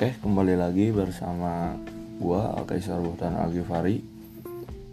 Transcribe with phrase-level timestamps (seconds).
[0.00, 1.76] Oke, kembali lagi bersama
[2.16, 4.00] gua Alkaisar Buhtan Algifari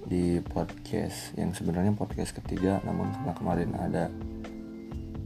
[0.04, 4.12] di podcast yang sebenarnya podcast ketiga namun karena kemarin ada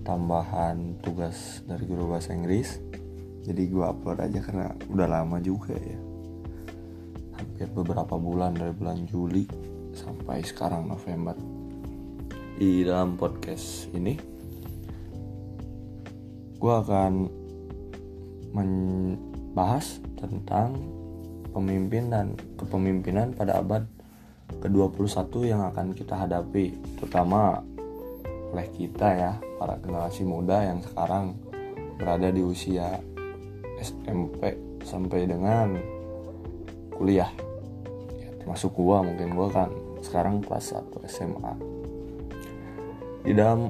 [0.06, 2.78] tambahan tugas dari guru bahasa Inggris
[3.42, 5.98] jadi gua upload aja karena udah lama juga ya.
[7.42, 9.50] Hampir beberapa bulan dari bulan Juli
[9.98, 11.34] sampai sekarang November.
[12.54, 14.14] Di dalam podcast ini
[16.62, 17.14] gua akan
[19.52, 20.80] membahas tentang
[21.52, 23.84] pemimpin dan kepemimpinan pada abad
[24.64, 27.60] ke-21 yang akan kita hadapi terutama
[28.56, 31.36] oleh kita ya para generasi muda yang sekarang
[32.00, 33.00] berada di usia
[33.80, 34.56] SMP
[34.88, 35.76] sampai dengan
[36.96, 37.32] kuliah.
[38.20, 41.54] Ya, termasuk gua mungkin gua kan sekarang kelas 1 SMA
[43.22, 43.70] di dalam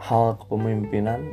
[0.00, 1.28] hal kepemimpinan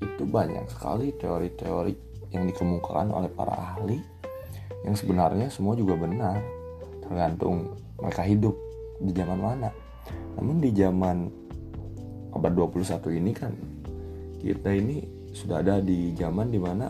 [0.00, 1.94] itu banyak sekali teori-teori
[2.34, 3.98] yang dikemukakan oleh para ahli
[4.84, 6.38] yang sebenarnya semua juga benar
[7.02, 8.54] tergantung mereka hidup
[9.00, 9.70] di zaman mana
[10.36, 11.28] namun di zaman
[12.36, 13.52] abad 21 ini kan
[14.42, 15.02] kita ini
[15.32, 16.86] sudah ada di zaman di mana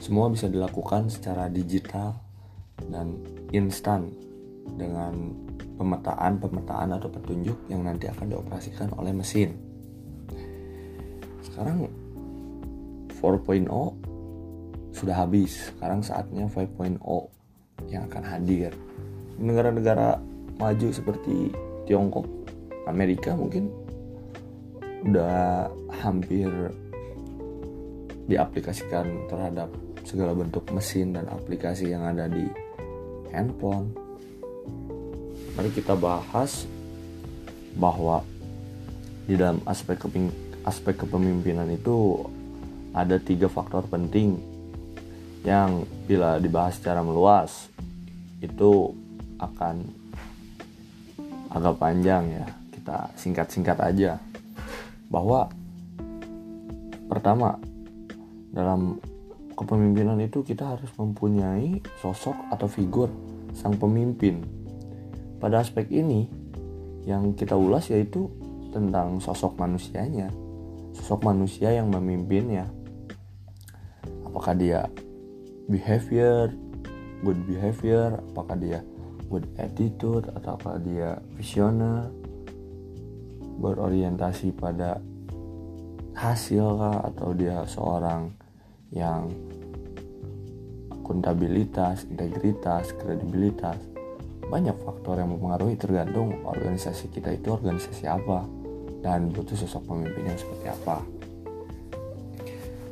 [0.00, 2.16] semua bisa dilakukan secara digital
[2.88, 3.20] dan
[3.52, 4.08] instan
[4.80, 5.12] dengan
[5.76, 9.69] pemetaan-pemetaan atau petunjuk yang nanti akan dioperasikan oleh mesin.
[11.50, 11.90] Sekarang
[13.10, 13.66] 4.0
[14.94, 15.70] sudah habis.
[15.74, 16.98] Sekarang saatnya 5.0
[17.90, 18.70] yang akan hadir.
[19.40, 20.20] Negara-negara
[20.60, 21.50] maju seperti
[21.88, 22.28] Tiongkok
[22.86, 23.72] Amerika mungkin
[25.00, 25.66] udah
[26.04, 26.46] hampir
[28.28, 29.72] diaplikasikan terhadap
[30.04, 32.46] segala bentuk mesin dan aplikasi yang ada di
[33.32, 33.90] handphone.
[35.56, 36.68] Mari kita bahas
[37.74, 38.22] bahwa
[39.26, 39.98] di dalam aspek
[40.64, 42.20] aspek kepemimpinan itu
[42.92, 44.40] ada tiga faktor penting
[45.46, 47.70] yang bila dibahas secara meluas
[48.44, 48.92] itu
[49.40, 49.88] akan
[51.52, 52.46] agak panjang ya.
[52.72, 54.20] Kita singkat-singkat aja.
[55.08, 55.48] Bahwa
[57.08, 57.56] pertama
[58.52, 59.00] dalam
[59.56, 63.08] kepemimpinan itu kita harus mempunyai sosok atau figur
[63.56, 64.44] sang pemimpin.
[65.40, 66.28] Pada aspek ini
[67.08, 68.28] yang kita ulas yaitu
[68.70, 70.30] tentang sosok manusianya
[71.00, 72.68] sosok manusia yang memimpinnya
[74.28, 74.84] apakah dia
[75.66, 76.52] behavior
[77.24, 78.84] good behavior apakah dia
[79.32, 82.12] good attitude atau apakah dia visioner
[83.60, 85.00] berorientasi pada
[86.12, 88.28] hasil kah atau dia seorang
[88.92, 89.32] yang
[90.92, 93.78] akuntabilitas, integritas, kredibilitas?
[94.50, 98.59] Banyak faktor yang mempengaruhi tergantung organisasi kita itu organisasi apa
[99.00, 101.02] dan butuh sosok pemimpin yang seperti apa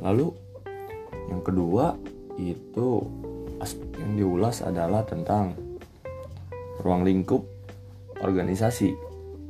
[0.01, 0.33] lalu
[1.29, 1.93] yang kedua
[2.39, 3.03] itu
[3.99, 5.51] yang diulas adalah tentang
[6.79, 7.43] ruang lingkup
[8.23, 8.95] organisasi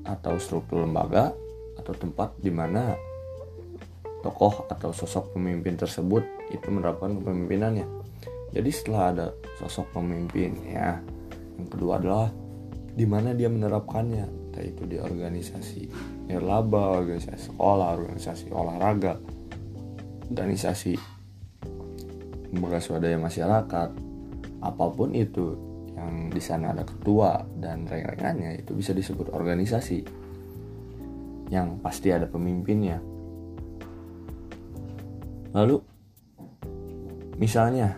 [0.05, 1.29] atau struktur lembaga
[1.77, 2.97] atau tempat di mana
[4.25, 7.87] tokoh atau sosok pemimpin tersebut itu menerapkan kepemimpinannya.
[8.49, 9.27] Jadi setelah ada
[9.61, 10.97] sosok pemimpin ya,
[11.55, 12.29] yang kedua adalah
[12.97, 14.25] di mana dia menerapkannya,
[14.59, 15.81] entah itu di organisasi
[16.27, 19.15] nirlaba, organisasi sekolah, organisasi olahraga,
[20.27, 20.99] organisasi
[22.51, 23.89] lembaga swadaya masyarakat
[24.59, 25.55] apa pun itu
[25.95, 30.03] yang di sana ada ketua dan reng-rengannya itu bisa disebut organisasi
[31.55, 32.99] yang pasti ada pemimpinnya.
[35.55, 35.79] Lalu
[37.39, 37.95] misalnya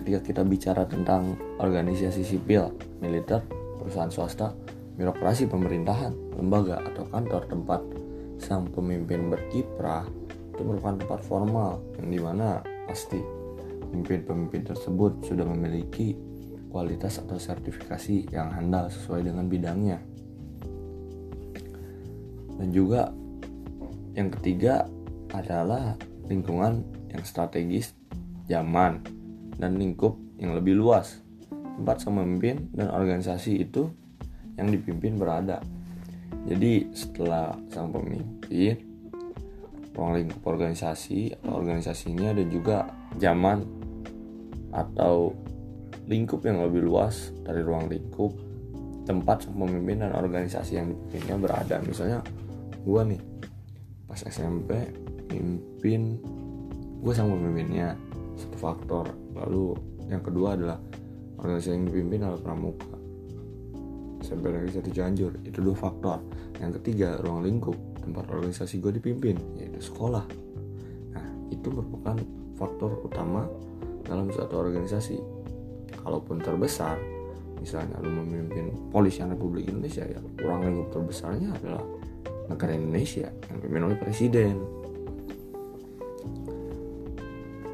[0.00, 2.72] ketika kita bicara tentang organisasi sipil
[3.04, 3.44] militer
[3.76, 4.56] perusahaan swasta
[4.98, 7.80] birokrasi pemerintahan lembaga atau kantor tempat
[8.42, 10.10] sang pemimpin berkiprah
[10.52, 12.58] itu merupakan tempat formal yang di mana
[12.90, 13.22] pasti
[13.88, 16.18] pemimpin-pemimpin tersebut sudah memiliki
[16.68, 20.02] kualitas atau sertifikasi yang handal sesuai dengan bidangnya.
[22.58, 23.14] Dan juga
[24.18, 24.90] yang ketiga
[25.30, 25.94] adalah
[26.26, 26.82] lingkungan
[27.14, 27.94] yang strategis,
[28.50, 29.00] zaman,
[29.56, 31.22] dan lingkup yang lebih luas.
[31.78, 33.94] Tempat sang pemimpin dan organisasi itu
[34.58, 35.62] yang dipimpin berada.
[36.44, 38.76] Jadi setelah sang pemimpin,
[39.94, 42.86] ruang lingkup organisasi atau organisasinya dan juga
[43.18, 43.64] zaman
[44.74, 45.32] atau
[46.08, 48.32] lingkup yang lebih luas dari ruang lingkup
[49.08, 51.74] tempat pemimpin dan organisasi yang dipimpinnya berada.
[51.80, 52.20] Misalnya
[52.84, 53.22] gue nih
[54.04, 54.92] pas SMP
[55.32, 56.20] mimpin
[57.00, 57.96] gue sama pemimpinnya
[58.36, 59.06] satu faktor.
[59.32, 59.76] Lalu
[60.08, 60.78] yang kedua adalah
[61.40, 62.97] organisasi yang dipimpin adalah pramuka
[64.22, 65.32] SMP lagi satu Cianjur.
[65.46, 66.18] Itu dua faktor.
[66.58, 67.76] Yang ketiga ruang lingkup.
[68.02, 70.24] Tempat organisasi gue dipimpin yaitu sekolah.
[71.12, 72.16] Nah itu merupakan
[72.56, 73.44] faktor utama
[74.04, 75.20] dalam suatu organisasi.
[76.00, 76.96] Kalaupun terbesar
[77.58, 81.82] misalnya lu memimpin polisian Republik Indonesia ya kurang lingkup terbesarnya adalah
[82.48, 84.56] negara Indonesia yang dipimpin oleh presiden.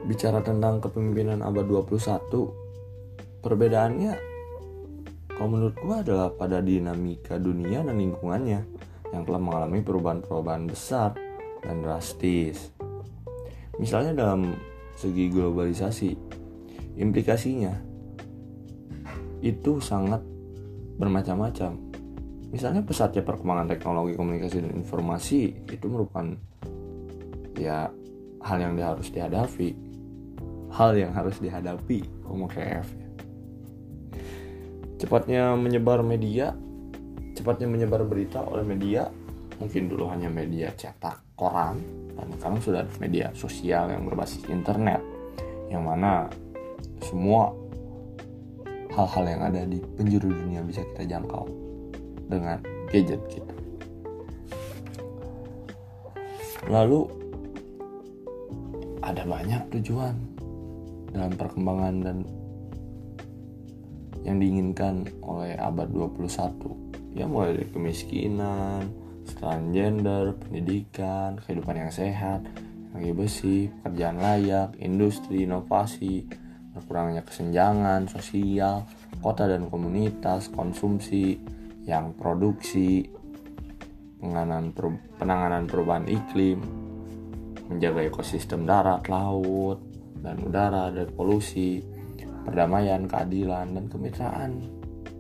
[0.05, 4.34] Bicara tentang kepemimpinan abad 21 perbedaannya
[5.35, 8.61] kalau menurut gua adalah pada dinamika dunia dan lingkungannya
[9.11, 11.15] yang telah mengalami perubahan-perubahan besar
[11.63, 12.71] dan drastis.
[13.79, 14.55] Misalnya dalam
[14.95, 16.15] segi globalisasi
[16.99, 17.75] implikasinya
[19.43, 20.23] itu sangat
[20.97, 21.75] bermacam-macam.
[22.55, 26.39] Misalnya pesatnya perkembangan teknologi komunikasi dan informasi itu merupakan
[27.59, 27.91] ya
[28.47, 29.75] hal yang harus dihadapi.
[30.71, 33.04] Hal yang harus dihadapi ngomong kayak F ya.
[35.05, 36.57] Cepatnya menyebar media
[37.37, 39.13] cepatnya menyebar berita oleh media
[39.61, 41.77] mungkin dulu hanya media cetak koran
[42.17, 45.05] dan sekarang sudah media sosial yang berbasis internet
[45.69, 46.33] yang mana
[47.05, 47.53] semua
[48.97, 51.45] hal-hal yang ada di penjuru dunia bisa kita jangkau
[52.31, 53.55] dengan gadget kita.
[56.71, 57.05] Lalu
[59.05, 60.15] ada banyak tujuan
[61.13, 62.17] dalam perkembangan dan
[64.25, 66.85] yang diinginkan oleh abad 21
[67.15, 68.91] ya mulai dari kemiskinan,
[69.25, 72.43] setelan gender, pendidikan, kehidupan yang sehat,
[72.93, 76.27] energi besi, pekerjaan layak, industri, inovasi,
[76.75, 78.85] berkurangnya kesenjangan sosial,
[79.23, 81.39] kota dan komunitas, konsumsi,
[81.87, 83.07] yang produksi,
[84.19, 84.75] penanganan,
[85.17, 86.59] penanganan perubahan iklim,
[87.71, 89.79] menjaga ekosistem darat, laut,
[90.19, 91.79] dan udara dari polusi,
[92.45, 94.63] perdamaian, keadilan, dan kemitraan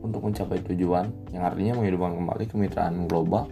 [0.05, 3.49] untuk mencapai tujuan yang artinya menghidupkan kembali kemitraan global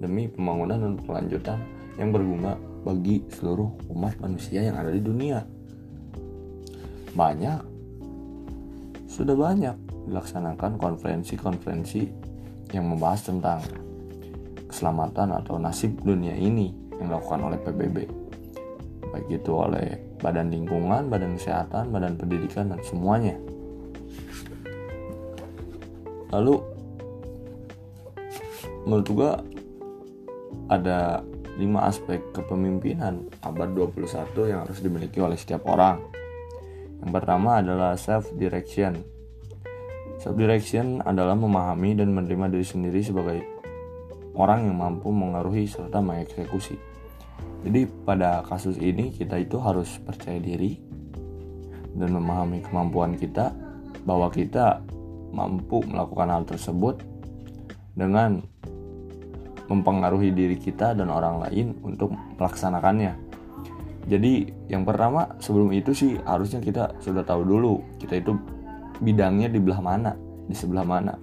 [0.00, 1.58] demi pembangunan dan kelanjutan
[2.00, 5.44] yang berguna bagi seluruh umat manusia yang ada di dunia.
[7.12, 7.60] Banyak,
[9.04, 9.76] sudah banyak
[10.08, 12.02] dilaksanakan konferensi-konferensi
[12.72, 13.60] yang membahas tentang
[14.72, 18.20] keselamatan atau nasib dunia ini yang dilakukan oleh PBB
[19.10, 23.36] baik itu oleh badan lingkungan, badan kesehatan, badan pendidikan dan semuanya.
[26.30, 26.62] Lalu
[28.86, 29.32] menurut gua
[30.70, 31.26] ada
[31.58, 36.00] lima aspek kepemimpinan abad 21 yang harus dimiliki oleh setiap orang.
[37.00, 39.20] Yang pertama adalah self direction
[40.20, 43.40] Self-direction adalah memahami dan menerima diri sendiri sebagai
[44.36, 46.76] orang yang mampu mengaruhi serta mengeksekusi.
[47.60, 50.80] Jadi pada kasus ini kita itu harus percaya diri
[51.92, 53.52] dan memahami kemampuan kita
[54.08, 54.80] bahwa kita
[55.30, 57.04] mampu melakukan hal tersebut
[57.92, 58.40] dengan
[59.68, 62.10] mempengaruhi diri kita dan orang lain untuk
[62.40, 63.14] melaksanakannya.
[64.08, 68.34] Jadi yang pertama sebelum itu sih harusnya kita sudah tahu dulu kita itu
[69.00, 70.12] bidangnya di belah mana
[70.44, 71.14] di sebelah mana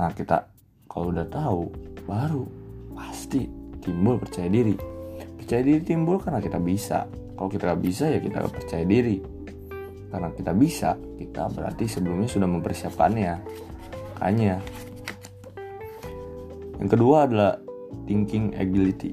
[0.00, 0.48] nah kita
[0.88, 1.68] kalau udah tahu
[2.08, 2.48] baru
[2.96, 3.44] pasti
[3.84, 4.74] timbul percaya diri
[5.50, 7.10] percaya diri timbul karena kita bisa.
[7.10, 9.18] Kalau kita bisa ya kita percaya diri.
[10.06, 13.34] Karena kita bisa kita berarti sebelumnya sudah mempersiapkannya.
[14.14, 14.62] Makanya
[16.78, 17.58] yang kedua adalah
[18.06, 19.10] thinking agility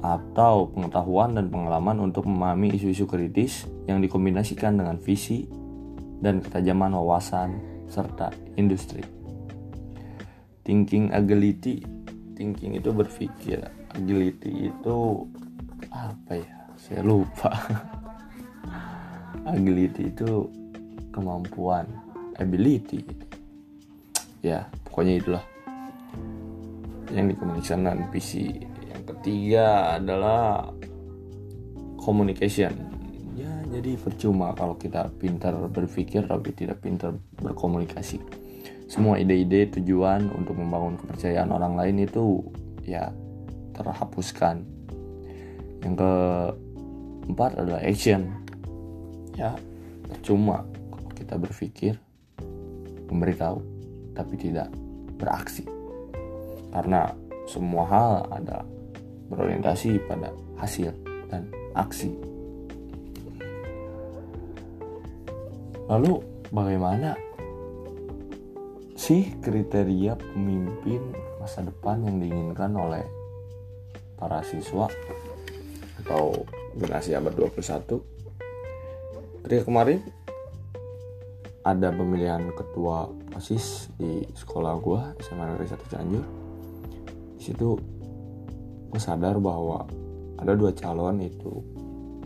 [0.00, 5.44] atau pengetahuan dan pengalaman untuk memahami isu-isu kritis yang dikombinasikan dengan visi
[6.24, 9.04] dan ketajaman wawasan serta industri.
[10.64, 11.84] Thinking agility,
[12.32, 13.60] thinking itu berpikir,
[13.92, 15.28] agility itu
[15.88, 16.54] apa ya?
[16.76, 17.48] Saya lupa.
[19.48, 20.46] agility itu
[21.08, 21.88] kemampuan,
[22.36, 23.00] ability.
[24.44, 25.44] Ya, pokoknya itulah
[27.10, 28.52] yang dikomunikasikan dengan visi.
[28.92, 30.68] Yang ketiga adalah
[31.96, 32.90] communication
[33.70, 38.18] jadi percuma kalau kita pintar berpikir tapi tidak pintar berkomunikasi
[38.90, 42.42] semua ide-ide tujuan untuk membangun kepercayaan orang lain itu
[42.82, 43.14] ya
[43.78, 44.66] terhapuskan
[45.84, 48.28] yang keempat adalah action
[49.36, 49.56] ya.
[50.10, 51.94] Percuma kalau kita berpikir
[53.08, 53.62] memberitahu
[54.12, 54.68] tapi tidak
[55.16, 55.64] beraksi.
[56.70, 57.10] Karena
[57.46, 58.62] semua hal ada
[59.30, 60.90] berorientasi pada hasil
[61.30, 61.46] dan
[61.78, 62.10] aksi.
[65.90, 67.14] Lalu bagaimana
[68.94, 71.02] sih kriteria pemimpin
[71.42, 73.02] masa depan yang diinginkan oleh
[74.14, 74.86] para siswa
[76.10, 76.42] atau
[76.74, 79.46] generasi abad 21?
[79.46, 80.02] Ketika kemarin
[81.62, 83.06] ada pemilihan ketua
[83.38, 86.24] OSIS di sekolah gue SMA Negeri 1 Cianjur.
[87.38, 87.78] Di situ
[88.90, 89.86] gue sadar bahwa
[90.42, 91.62] ada dua calon itu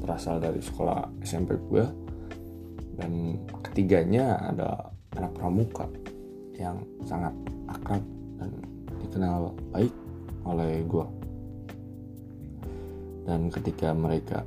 [0.00, 1.84] berasal dari sekolah SMP gue
[2.96, 3.36] dan
[3.68, 5.84] ketiganya ada anak pramuka
[6.56, 7.34] yang sangat
[7.68, 8.00] akrab
[8.38, 8.50] dan
[9.02, 9.92] dikenal baik
[10.46, 11.23] oleh gue
[13.24, 14.44] dan ketika mereka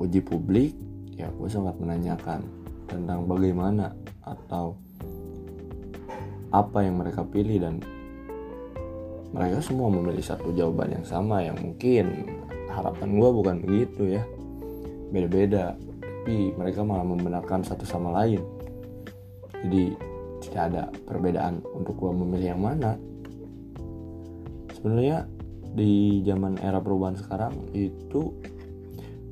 [0.00, 0.72] uji publik
[1.16, 2.44] ya gue sangat menanyakan
[2.88, 3.92] tentang bagaimana
[4.24, 4.76] atau
[6.52, 7.80] apa yang mereka pilih dan
[9.32, 12.28] mereka semua memilih satu jawaban yang sama yang mungkin
[12.68, 14.22] harapan gue bukan begitu ya.
[15.08, 15.72] Beda-beda
[16.22, 18.38] tapi mereka malah membenarkan satu sama lain.
[19.58, 19.90] Jadi
[20.38, 22.94] tidak ada perbedaan untuk gue memilih yang mana.
[24.70, 25.26] Sebenarnya
[25.72, 28.36] di zaman era perubahan sekarang itu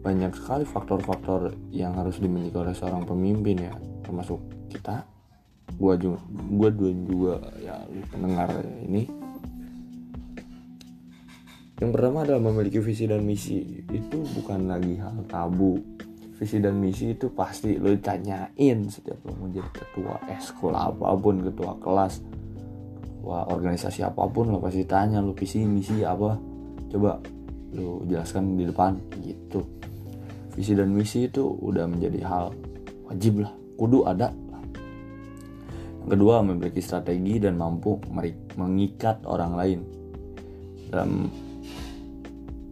[0.00, 4.40] banyak sekali faktor-faktor yang harus dimiliki oleh seorang pemimpin ya termasuk
[4.72, 5.04] kita.
[5.76, 6.18] Gua juga
[6.50, 8.50] gua juga ya lu pendengar
[8.84, 9.04] ini.
[11.80, 13.84] Yang pertama adalah memiliki visi dan misi.
[13.88, 15.80] Itu bukan lagi hal tabu.
[16.36, 21.44] Visi dan misi itu pasti lo ditanyain setiap lo mau jadi ketua eskul apa pun
[21.44, 22.24] ketua kelas
[23.20, 26.36] wah organisasi apa pun lo pasti tanya lo visi misi apa?
[26.90, 27.20] Coba
[27.76, 28.98] lo jelaskan di depan.
[29.20, 29.60] Gitu.
[30.56, 32.52] Visi dan misi itu udah menjadi hal
[33.06, 33.52] wajib lah.
[33.78, 34.28] Kudu ada
[36.00, 38.00] yang kedua memiliki strategi dan mampu
[38.56, 39.80] mengikat orang lain.
[40.90, 41.28] Dalam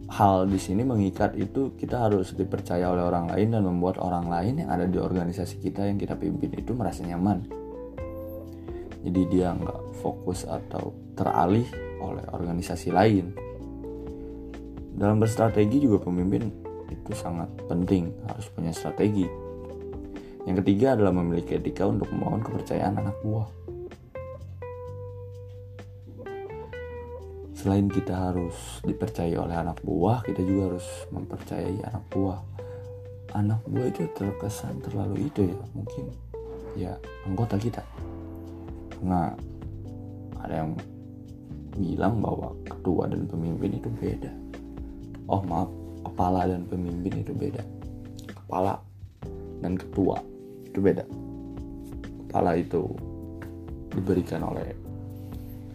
[0.09, 4.65] hal di sini mengikat itu kita harus dipercaya oleh orang lain dan membuat orang lain
[4.65, 7.45] yang ada di organisasi kita yang kita pimpin itu merasa nyaman
[8.99, 11.67] jadi dia nggak fokus atau teralih
[12.03, 13.31] oleh organisasi lain.
[14.99, 16.51] Dalam berstrategi juga pemimpin
[16.91, 19.27] itu sangat penting harus punya strategi.
[20.43, 23.47] Yang ketiga adalah memiliki etika untuk membangun kepercayaan anak buah.
[27.59, 28.55] Selain kita harus
[28.87, 32.39] dipercaya oleh anak buah kita juga harus mempercayai anak buah.
[33.35, 36.05] Anak buah itu terkesan terlalu itu ya mungkin
[36.75, 36.95] ya
[37.27, 37.83] anggota kita
[39.03, 39.31] Nah,
[40.43, 40.71] ada yang
[41.79, 44.31] bilang bahwa ketua dan pemimpin itu beda.
[45.29, 45.69] Oh maaf,
[46.03, 47.63] kepala dan pemimpin itu beda.
[48.27, 48.81] Kepala
[49.63, 50.19] dan ketua
[50.67, 51.05] itu beda.
[52.27, 52.83] Kepala itu
[53.93, 54.75] diberikan oleh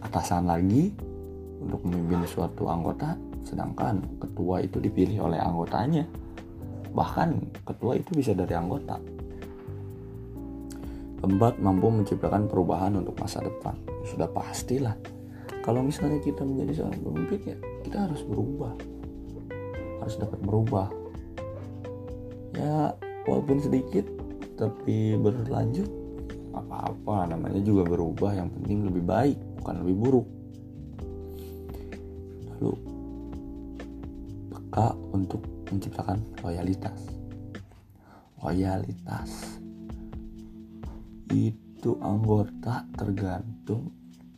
[0.05, 0.93] atasan lagi
[1.59, 6.05] untuk memimpin suatu anggota, sedangkan ketua itu dipilih oleh anggotanya.
[6.95, 9.01] Bahkan ketua itu bisa dari anggota.
[11.25, 13.73] Keempat, mampu menciptakan perubahan untuk masa depan.
[14.05, 14.93] Sudah pastilah.
[15.65, 18.77] Kalau misalnya kita menjadi seorang pemimpin ya, kita harus berubah.
[20.05, 20.87] Harus dapat berubah.
[22.53, 22.93] Ya,
[23.25, 24.05] walaupun sedikit
[24.53, 25.89] tapi berlanjut
[26.53, 30.27] apa-apa namanya juga berubah yang penting lebih baik bukan lebih buruk
[32.55, 32.71] lalu
[34.53, 37.11] peka untuk menciptakan loyalitas
[38.39, 39.59] loyalitas
[41.33, 43.89] itu anggota tergantung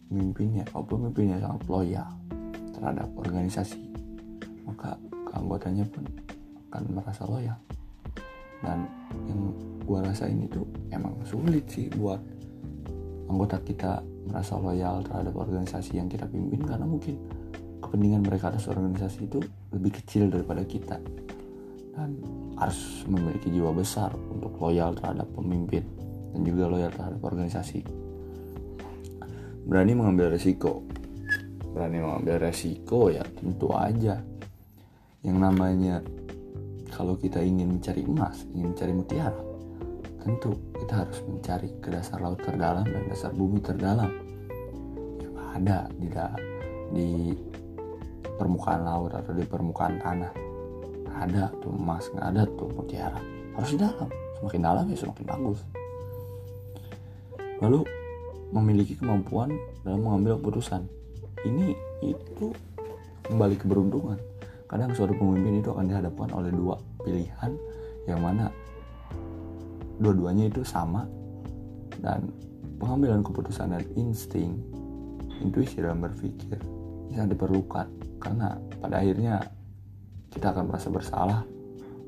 [0.08, 2.10] pemimpinnya kalau pemimpinnya sangat loyal
[2.72, 3.80] terhadap organisasi.
[4.64, 4.96] Maka
[5.28, 6.04] keanggotanya pun
[6.72, 7.58] akan merasa loyal.
[8.64, 8.88] Dan
[9.28, 9.54] yang
[9.84, 12.20] gua rasain itu emang sulit sih buat
[13.28, 16.64] anggota kita merasa loyal terhadap organisasi yang kita pimpin.
[16.64, 17.16] Karena mungkin
[17.84, 19.40] kepentingan mereka atas organisasi itu
[19.76, 20.98] lebih kecil daripada kita.
[21.98, 22.20] Dan
[22.58, 27.82] harus memiliki jiwa besar untuk loyal terhadap pemimpin dan juga loyal terhadap organisasi.
[29.68, 30.80] Berani mengambil resiko.
[31.76, 34.24] Berani mengambil resiko ya tentu aja.
[35.28, 35.96] Yang namanya
[36.96, 39.42] kalau kita ingin mencari emas, ingin mencari mutiara,
[40.24, 44.12] tentu kita harus mencari ke dasar laut terdalam dan dasar bumi terdalam.
[45.20, 46.08] Yang ada di
[46.88, 47.10] di
[48.40, 50.32] permukaan laut atau di permukaan tanah.
[51.18, 53.20] Ada tuh emas, nggak ada tuh mutiara.
[53.58, 54.10] Harus di dalam.
[54.40, 55.60] Semakin dalam ya semakin bagus
[57.62, 57.84] lalu
[58.54, 59.52] memiliki kemampuan
[59.84, 60.88] dalam mengambil keputusan.
[61.44, 62.54] Ini itu
[63.28, 64.20] kembali keberuntungan.
[64.68, 67.56] Kadang suatu pemimpin itu akan dihadapkan oleh dua pilihan
[68.08, 68.52] yang mana
[70.00, 71.08] dua-duanya itu sama
[72.04, 72.30] dan
[72.78, 74.60] pengambilan keputusan dan insting
[75.42, 76.60] intuisi dalam berpikir
[77.08, 77.88] bisa diperlukan.
[78.20, 79.40] Karena pada akhirnya
[80.32, 81.42] kita akan merasa bersalah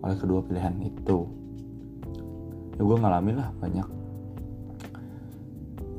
[0.04, 1.28] oleh kedua pilihan itu.
[2.80, 3.99] Ya gue ngalamin lah banyak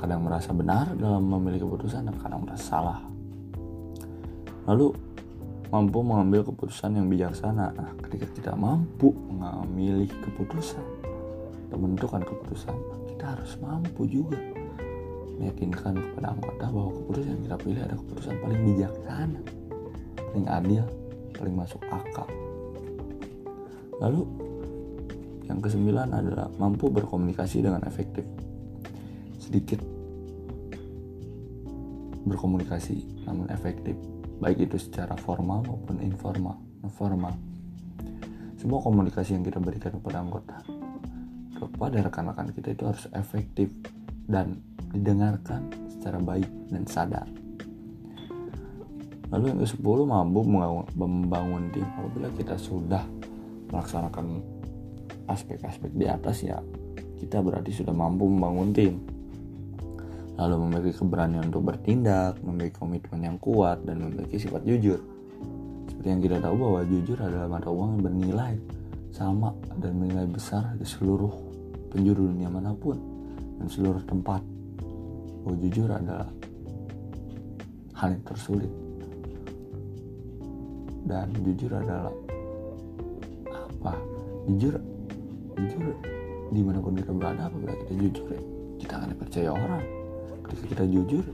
[0.01, 3.05] kadang merasa benar dalam memilih keputusan dan kadang merasa salah.
[4.65, 4.97] Lalu
[5.69, 7.77] mampu mengambil keputusan yang bijaksana.
[7.77, 10.81] Nah, ketika kita mampu mengambil keputusan
[11.69, 12.73] atau menentukan keputusan,
[13.13, 14.41] kita harus mampu juga
[15.37, 19.41] meyakinkan kepada anggota bahwa keputusan yang kita pilih adalah keputusan paling bijaksana,
[20.17, 20.85] paling adil,
[21.37, 22.29] paling masuk akal.
[24.01, 24.25] Lalu
[25.45, 28.40] yang kesembilan adalah mampu berkomunikasi dengan efektif
[29.51, 29.83] sedikit
[32.23, 33.99] berkomunikasi namun efektif
[34.39, 36.55] baik itu secara formal maupun informal
[36.95, 37.35] formal
[38.55, 40.63] semua komunikasi yang kita berikan kepada anggota
[41.59, 43.75] kepada rekan-rekan kita itu harus efektif
[44.31, 44.63] dan
[44.95, 47.29] didengarkan secara baik dan sadar.
[49.31, 50.41] Lalu yang ke-10 mampu
[50.99, 51.87] membangun tim.
[51.87, 53.05] Apabila kita sudah
[53.71, 54.43] melaksanakan
[55.31, 56.59] aspek-aspek di atas ya
[57.23, 58.99] kita berarti sudah mampu membangun tim
[60.41, 64.97] lalu memiliki keberanian untuk bertindak, memiliki komitmen yang kuat, dan memiliki sifat jujur.
[65.93, 68.55] Seperti yang kita tahu bahwa jujur adalah mata uang yang bernilai
[69.13, 71.29] sama dan bernilai besar di seluruh
[71.93, 72.97] penjuru dunia mana pun
[73.61, 74.41] dan seluruh tempat.
[75.45, 76.29] Bahwa jujur adalah
[78.01, 78.73] hal yang tersulit
[81.05, 82.09] dan jujur adalah
[83.77, 83.93] apa?
[84.49, 84.73] Jujur,
[85.53, 85.85] jujur
[86.49, 88.27] di mana pun kita berada apabila kita jujur
[88.81, 90.00] kita akan dipercaya orang
[90.51, 91.25] ketika kita jujur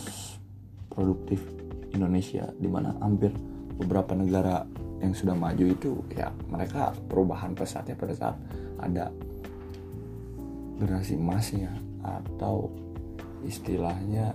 [0.92, 1.42] produktif
[1.94, 3.34] Indonesia di mana hampir
[3.78, 4.66] beberapa negara
[4.98, 8.38] yang sudah maju itu ya mereka perubahan pesatnya pada saat
[8.82, 9.14] ada
[10.78, 12.70] generasi emasnya atau
[13.46, 14.34] istilahnya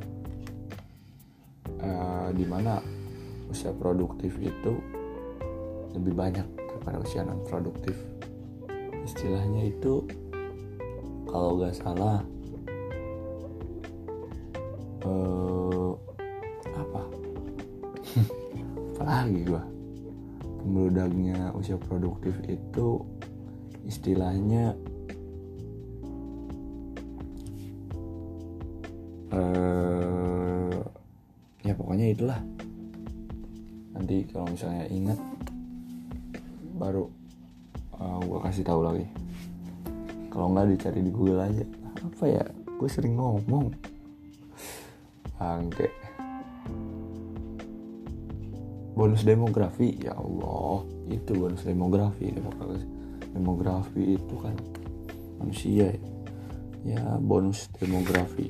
[1.83, 2.79] uh, di mana
[3.51, 4.79] usia produktif itu
[5.93, 7.95] lebih banyak daripada usia non produktif
[9.03, 10.07] istilahnya itu
[11.27, 12.23] kalau gak salah
[15.07, 15.93] uh,
[16.73, 17.03] apa?
[18.97, 19.63] Apalagi gua.
[20.63, 23.03] Pembeludaknya usia produktif itu
[23.83, 24.79] istilahnya
[29.35, 30.79] uh,
[31.67, 32.41] ya pokoknya itulah.
[33.99, 35.19] Nanti kalau misalnya ingat
[36.79, 37.11] baru
[37.99, 39.07] uh, gua kasih tahu lagi.
[40.33, 41.67] Kalau nggak dicari di Google aja.
[42.01, 42.45] Apa ya?
[42.81, 43.92] Gue sering ngomong
[45.53, 45.93] bangke
[48.97, 52.89] bonus demografi ya Allah itu bonus demografi demografi
[53.33, 54.57] demografi itu kan
[55.43, 55.99] manusia ya,
[56.87, 58.47] ya bonus demografi.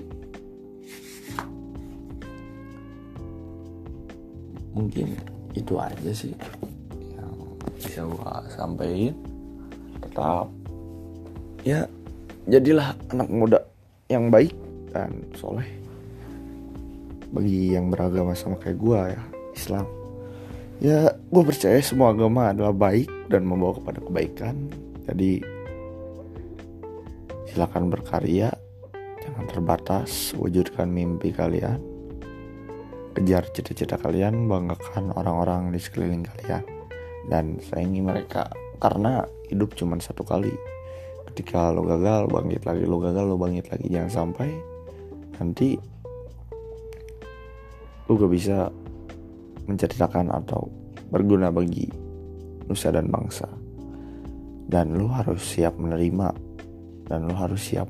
[4.76, 5.16] Mungkin
[5.56, 6.36] itu aja sih
[7.16, 7.32] yang
[7.76, 9.16] bisa gua sampaikan.
[10.04, 10.46] Tetap.
[11.62, 11.86] Ya
[12.50, 13.60] jadilah anak muda
[14.10, 14.52] yang baik
[14.90, 15.81] dan soleh
[17.32, 19.22] bagi yang beragama sama kayak gue ya
[19.56, 19.86] Islam.
[20.82, 24.68] Ya gue percaya semua agama adalah baik dan membawa kepada kebaikan.
[25.08, 25.40] Jadi
[27.48, 28.52] silakan berkarya
[29.24, 31.80] jangan terbatas wujudkan mimpi kalian
[33.12, 36.64] kejar cita-cita kalian banggakan orang-orang di sekeliling kalian
[37.28, 38.48] dan sayangi mereka.
[38.82, 40.50] Karena hidup cuma satu kali.
[41.32, 43.86] Ketika lo gagal bangkit lagi lo gagal lo bangkit lagi.
[43.88, 44.50] Jangan sampai
[45.38, 45.91] nanti
[48.12, 48.68] lu gak bisa
[49.64, 50.68] menceritakan atau
[51.08, 51.88] berguna bagi
[52.68, 53.48] nusa dan bangsa.
[54.68, 56.28] Dan lu harus siap menerima
[57.08, 57.88] dan lu harus siap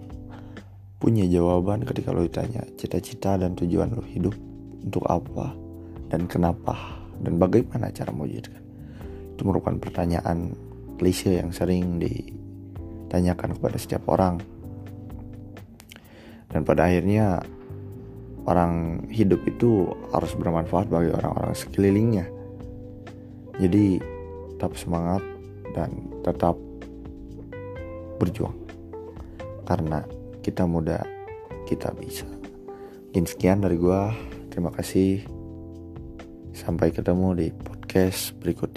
[1.02, 4.34] punya jawaban ketika lu ditanya cita-cita dan tujuan lu hidup
[4.86, 5.50] untuk apa
[6.06, 8.62] dan kenapa dan bagaimana cara mewujudkan.
[9.34, 10.54] Itu merupakan pertanyaan
[11.02, 14.38] klise yang sering ditanyakan kepada setiap orang.
[16.46, 17.42] Dan pada akhirnya
[18.46, 22.26] orang hidup itu harus bermanfaat bagi orang-orang sekelilingnya.
[23.60, 24.00] Jadi
[24.56, 25.22] tetap semangat
[25.76, 25.90] dan
[26.26, 26.56] tetap
[28.18, 28.56] berjuang.
[29.66, 30.02] Karena
[30.42, 31.02] kita muda,
[31.68, 32.26] kita bisa.
[33.12, 34.10] Mungkin sekian dari gua.
[34.48, 35.24] Terima kasih.
[36.52, 38.71] Sampai ketemu di podcast berikut.